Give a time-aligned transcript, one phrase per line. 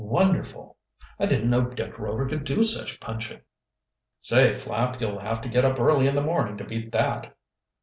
[0.03, 0.77] "Wonderful!"
[1.19, 3.41] "I didn't know Dick Rover could do such punching!"
[4.19, 7.37] "Say, Flapp, you'll have to get up early in the morning to beat that."